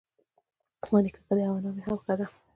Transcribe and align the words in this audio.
زما 0.85 0.99
نيکه 1.03 1.19
ښه 1.25 1.33
دی 1.37 1.43
اؤ 1.47 1.55
انا 1.57 1.69
مي 1.75 1.81
هم 1.85 1.97
ښۀ 2.03 2.13
دۀ 2.19 2.25